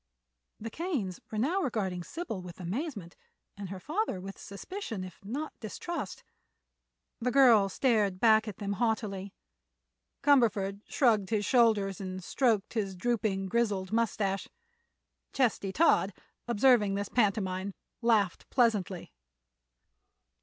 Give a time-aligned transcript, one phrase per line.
[0.59, 3.15] The Kanes were now regarding Sybil with amazement
[3.55, 6.23] and her father with suspicion if not distrust.
[7.19, 9.31] The girl stared back at them haughtily;
[10.23, 14.47] Cumberford shrugged his shoulders and stroked his drooping, grizzled mustache.
[15.33, 16.13] Chesty Todd,
[16.47, 19.13] observing this pantomime, laughed pleasantly.